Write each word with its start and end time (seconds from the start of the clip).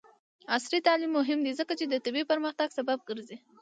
عصري 0.55 0.77
تعلیم 0.87 1.11
مهم 1.19 1.39
دی 1.45 1.51
ځکه 1.59 1.73
چې 1.79 1.85
د 1.87 1.93
طبي 2.05 2.23
پرمختګ 2.31 2.67
سبب 2.77 2.99
ګرځي. 3.09 3.37